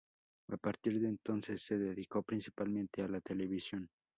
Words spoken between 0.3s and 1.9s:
A partir de entonces se